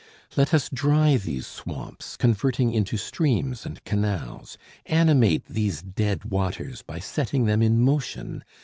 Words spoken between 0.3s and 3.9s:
Let us dry these swamps; converting into streams and